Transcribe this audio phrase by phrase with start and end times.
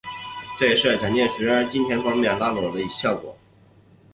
[0.57, 3.37] 这也是蒋介石方面金钱拢络的效果。